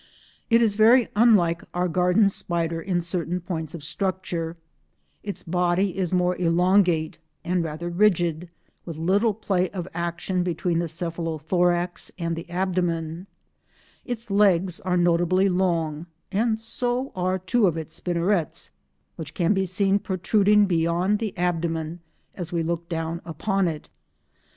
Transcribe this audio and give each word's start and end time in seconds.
It 0.49 0.63
is 0.63 0.73
very 0.73 1.09
unlike 1.15 1.61
our 1.75 1.87
garden 1.87 2.27
spider 2.27 2.81
in 2.81 3.01
certain 3.01 3.39
points 3.39 3.75
of 3.75 3.83
structure; 3.83 4.57
its 5.21 5.43
body 5.43 5.95
is 5.95 6.11
more 6.11 6.35
elongate 6.37 7.19
and 7.43 7.63
rather 7.63 7.87
rigid, 7.87 8.49
with 8.83 8.97
little 8.97 9.35
play 9.35 9.69
of 9.69 9.87
action 9.93 10.41
between 10.41 10.79
the 10.79 10.87
cephalothorax 10.87 12.09
and 12.17 12.35
the 12.35 12.49
abdomen; 12.49 13.27
its 14.03 14.31
legs 14.31 14.79
are 14.79 14.97
notably 14.97 15.47
long, 15.47 16.07
and 16.31 16.59
so 16.59 17.11
are 17.15 17.37
two 17.37 17.67
of 17.67 17.77
its 17.77 17.93
spinnerets, 17.93 18.71
which 19.17 19.35
can 19.35 19.53
be 19.53 19.65
seen 19.65 19.99
protruding 19.99 20.65
beyond 20.65 21.19
the 21.19 21.37
abdomen 21.37 21.99
as 22.33 22.51
we 22.51 22.63
look 22.63 22.89
down 22.89 23.21
upon 23.23 23.67
it. 23.67 23.87